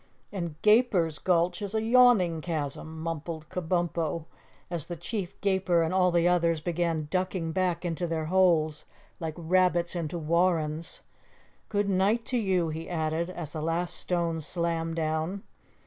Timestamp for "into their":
7.85-8.25